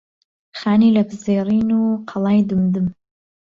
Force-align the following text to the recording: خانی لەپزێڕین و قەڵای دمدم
خانی 0.59 0.93
لەپزێڕین 0.97 1.69
و 1.79 1.83
قەڵای 2.09 2.41
دمدم 2.49 2.87